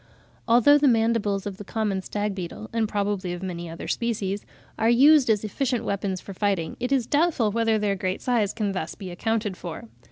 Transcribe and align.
Although 0.47 0.79
the 0.79 0.87
mandibles 0.87 1.45
of 1.45 1.57
the 1.57 1.63
common 1.63 2.01
stag 2.01 2.33
beetle, 2.33 2.71
and 2.73 2.89
probably 2.89 3.33
of 3.33 3.43
many 3.43 3.69
other 3.69 3.87
species, 3.87 4.47
are 4.79 4.89
used 4.89 5.29
as 5.29 5.43
efficient 5.43 5.83
weapons 5.85 6.19
for 6.19 6.33
fighting, 6.33 6.75
it 6.79 6.91
is 6.91 7.05
doubtful 7.05 7.51
whether 7.51 7.77
their 7.77 7.95
great 7.95 8.19
size 8.19 8.51
can 8.51 8.71
thus 8.71 8.95
be 8.95 9.11
accounted 9.11 9.55
for. 9.55 9.89